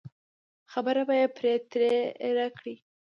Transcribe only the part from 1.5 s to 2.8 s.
تېره کړه.